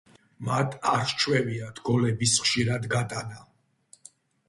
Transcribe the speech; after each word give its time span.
მათ 0.45 0.77
არ 0.91 1.03
სჩვევიათ 1.11 1.83
გოლების 1.91 2.35
ხშირად 2.47 2.91
გატანა. 2.97 3.43